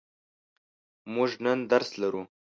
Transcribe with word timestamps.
موږ 1.13 1.29
نن 1.43 1.59
درس 1.71 1.89
لرو. 2.01 2.21